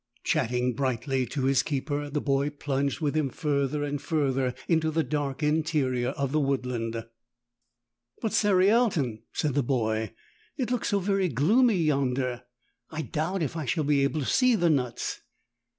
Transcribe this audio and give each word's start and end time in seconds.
Chatting 0.23 0.73
brightly 0.73 1.27
to 1.27 1.43
his 1.43 1.61
keeper 1.61 2.09
the 2.09 2.19
boy 2.21 2.49
plunged 2.49 3.01
with 3.01 3.15
him 3.15 3.29
further 3.29 3.83
and 3.83 4.01
further 4.01 4.55
into 4.67 4.89
the 4.89 5.03
dark 5.03 5.43
interior 5.43 6.09
of 6.09 6.31
the 6.31 6.39
wood 6.39 6.65
land. 6.65 7.05
''But, 8.19 8.31
Cerialton," 8.31 9.21
said 9.31 9.53
the 9.53 9.61
boy, 9.61 10.15
"it 10.57 10.71
looks 10.71 10.87
so 10.89 10.97
very 10.97 11.29
gloomy 11.29 11.77
yonder. 11.77 12.45
I 12.89 13.03
doubt 13.03 13.43
if 13.43 13.55
I 13.55 13.65
shall 13.65 13.83
be 13.83 14.01
able 14.03 14.21
to 14.21 14.25
see 14.25 14.55
the 14.55 14.71
nuts." 14.71 15.21